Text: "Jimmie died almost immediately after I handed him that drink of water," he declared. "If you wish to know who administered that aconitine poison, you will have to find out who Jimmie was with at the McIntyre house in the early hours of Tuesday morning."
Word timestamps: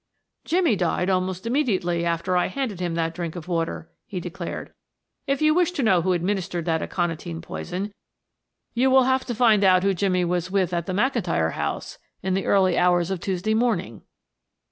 "Jimmie 0.45 0.75
died 0.75 1.11
almost 1.11 1.45
immediately 1.45 2.03
after 2.03 2.35
I 2.35 2.47
handed 2.47 2.79
him 2.79 2.95
that 2.95 3.13
drink 3.13 3.35
of 3.35 3.47
water," 3.47 3.91
he 4.07 4.19
declared. 4.19 4.73
"If 5.27 5.43
you 5.43 5.53
wish 5.53 5.69
to 5.73 5.83
know 5.83 6.01
who 6.01 6.13
administered 6.13 6.65
that 6.65 6.81
aconitine 6.81 7.39
poison, 7.39 7.93
you 8.73 8.89
will 8.89 9.03
have 9.03 9.25
to 9.25 9.35
find 9.35 9.63
out 9.63 9.83
who 9.83 9.93
Jimmie 9.93 10.25
was 10.25 10.49
with 10.49 10.73
at 10.73 10.87
the 10.87 10.93
McIntyre 10.93 11.51
house 11.51 11.99
in 12.23 12.33
the 12.33 12.47
early 12.47 12.79
hours 12.79 13.11
of 13.11 13.19
Tuesday 13.19 13.53
morning." 13.53 14.01